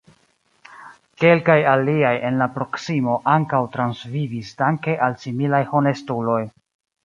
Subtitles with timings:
[1.23, 6.43] Kelkaj aliaj en la proksimo ankaŭ transvivis danke al similaj honestuloj.